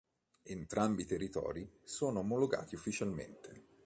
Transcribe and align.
Entrambi 0.47 1.03
i 1.03 1.05
territori 1.05 1.71
sono 1.83 2.21
omologati 2.21 2.73
ufficialmente. 2.73 3.77